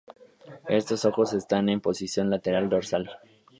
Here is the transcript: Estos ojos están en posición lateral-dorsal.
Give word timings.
Estos 0.67 1.05
ojos 1.05 1.31
están 1.33 1.69
en 1.69 1.79
posición 1.79 2.31
lateral-dorsal. 2.31 3.19